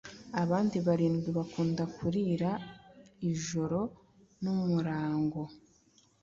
[0.41, 2.51] Abandi barindwi bakunda kurira
[3.31, 3.79] ijoro
[4.41, 5.41] n'umurango